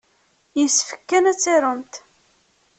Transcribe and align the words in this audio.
Yessefk 0.59 0.99
kan 1.09 1.29
ad 1.31 1.37
tarumt. 1.37 1.93